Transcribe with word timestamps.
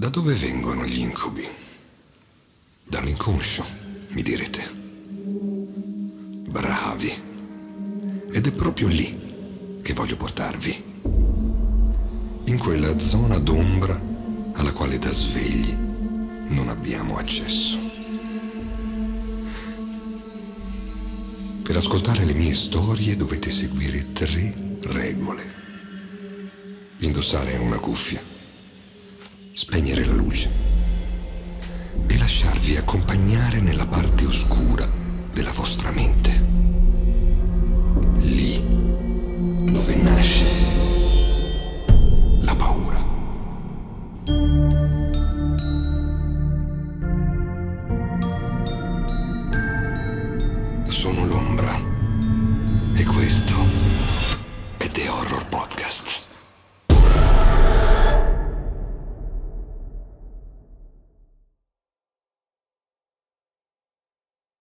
Da 0.00 0.08
dove 0.08 0.32
vengono 0.32 0.86
gli 0.86 1.00
incubi? 1.00 1.46
Dall'inconscio, 2.84 3.62
mi 4.12 4.22
direte. 4.22 4.66
Bravi. 6.48 7.12
Ed 8.32 8.46
è 8.46 8.52
proprio 8.52 8.88
lì 8.88 9.78
che 9.82 9.92
voglio 9.92 10.16
portarvi. 10.16 10.84
In 12.44 12.58
quella 12.58 12.98
zona 12.98 13.38
d'ombra 13.38 14.00
alla 14.54 14.72
quale 14.72 14.98
da 14.98 15.10
svegli 15.10 15.76
non 16.48 16.70
abbiamo 16.70 17.18
accesso. 17.18 17.78
Per 21.62 21.76
ascoltare 21.76 22.24
le 22.24 22.32
mie 22.32 22.54
storie 22.54 23.16
dovete 23.16 23.50
seguire 23.50 24.12
tre 24.12 24.78
regole. 24.80 25.54
Indossare 27.00 27.58
una 27.58 27.78
cuffia, 27.78 28.29
spegnere 29.52 30.04
la 30.04 30.12
luce 30.12 30.50
e 32.06 32.18
lasciarvi 32.18 32.76
accompagnare 32.76 33.60
nella 33.60 33.86
parte 33.86 34.24
oscura 34.24 34.88
della 35.32 35.52
vostra 35.52 35.90
mente. 35.90 36.42
Lì 38.20 38.62
dove 39.72 39.94
nasce 39.96 40.44
la 42.40 42.54
paura. 42.54 43.04
Sono 50.86 51.24
l'ombra 51.26 51.89